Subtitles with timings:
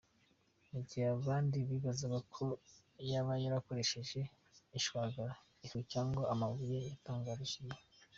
[0.71, 2.45] Mu gihe abandi bibazaga ko
[3.09, 4.19] yaba yarakoresheje
[4.77, 5.31] ishwagara,
[5.65, 7.81] ifu cyangwa amabuye, yatangarije igihe.